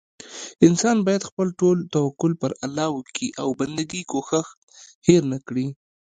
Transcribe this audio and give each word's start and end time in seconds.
انسان 0.67 0.97
بايد 1.07 1.23
خپل 1.29 1.47
ټول 1.59 1.77
توکل 1.95 2.31
پر 2.41 2.51
الله 2.65 2.87
وکي 2.93 3.27
او 3.41 3.47
بندګي 3.59 4.01
کوښښ 4.11 4.47
هير 5.07 5.21
نه 5.31 5.39
کړي 5.47 5.67